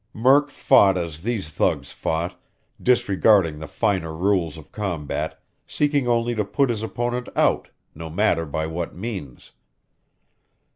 [0.15, 2.33] Murk fought as these thugs fought,
[2.81, 8.47] disregarding the finer rules of combat, seeking only to put his opponent out, no matter
[8.47, 9.51] by what means.